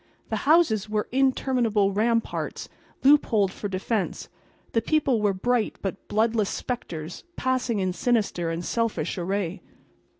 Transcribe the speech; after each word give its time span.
The 0.29 0.37
houses 0.49 0.89
were 0.89 1.07
interminable 1.11 1.91
ramparts 1.91 2.67
loopholed 3.03 3.51
for 3.53 3.67
defense; 3.67 4.29
the 4.71 4.81
people 4.81 5.21
were 5.21 5.31
bright 5.31 5.75
but 5.83 6.07
bloodless 6.07 6.49
spectres 6.49 7.23
passing 7.35 7.77
in 7.77 7.93
sinister 7.93 8.49
and 8.49 8.65
selfish 8.65 9.19
array. 9.19 9.61